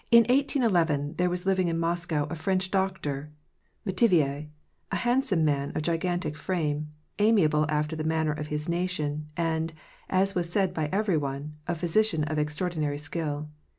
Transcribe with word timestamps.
In 0.09 0.21
1811, 0.23 1.13
there 1.19 1.29
was 1.29 1.45
living 1.45 1.67
in 1.67 1.77
Moscow 1.77 2.23
a 2.31 2.35
French 2.35 2.71
doctor, 2.71 3.29
Metivier, 3.85 4.49
a 4.91 4.95
handsome 4.95 5.45
man 5.45 5.71
of 5.75 5.83
gigantic 5.83 6.35
frame, 6.35 6.91
amiable 7.19 7.67
after 7.69 7.95
the 7.95 8.03
manner 8.03 8.31
of 8.33 8.47
his 8.47 8.67
nation, 8.67 9.27
and, 9.37 9.71
as 10.09 10.33
was 10.33 10.49
said 10.51 10.73
by 10.73 10.87
every 10.91 11.17
one, 11.17 11.53
a 11.67 11.75
ph^^si 11.75 12.03
cian 12.03 12.23
of 12.23 12.39
extraordinary 12.39 12.97
skill. 12.97 13.49